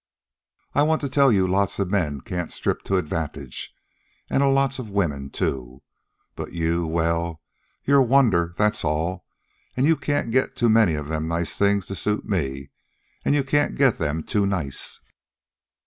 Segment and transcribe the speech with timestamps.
[0.73, 3.71] I want to tell you lots of men can't strip to advantage,
[4.31, 5.83] an' lots of women, too.
[6.35, 7.43] But you well,
[7.85, 9.27] you're a wonder, that's all,
[9.77, 12.71] and you can't get too many of them nice things to suit me,
[13.23, 14.99] and you can't get them too nice.